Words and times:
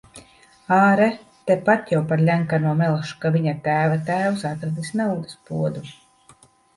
Āre, 0.75 1.09
tepat 1.49 1.91
jau 1.93 1.99
par 2.11 2.23
Ļenkano 2.29 2.71
melš, 2.79 3.11
ka 3.25 3.31
viņa 3.35 3.53
tēva 3.67 3.99
tēvs 4.07 4.47
atradis 4.53 4.89
naudas 5.03 5.37
podu. 5.51 5.85